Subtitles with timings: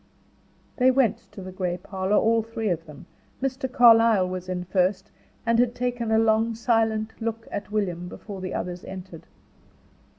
[0.77, 3.05] They went to the gray parlor, all three of them.
[3.39, 3.71] Mr.
[3.71, 5.11] Carlyle was in first,
[5.45, 9.27] and had taken a long, silent look at William before the others entered.